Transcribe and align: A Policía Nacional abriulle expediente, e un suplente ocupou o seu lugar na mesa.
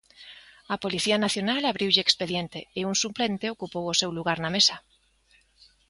A 0.73 0.75
Policía 0.83 1.17
Nacional 1.25 1.61
abriulle 1.65 2.01
expediente, 2.03 2.59
e 2.79 2.81
un 2.89 2.95
suplente 3.03 3.51
ocupou 3.55 3.85
o 3.87 3.97
seu 4.01 4.11
lugar 4.17 4.37
na 4.41 4.53
mesa. 4.55 4.75